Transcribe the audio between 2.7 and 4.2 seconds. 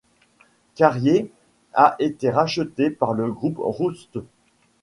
par le Groupe Rootes.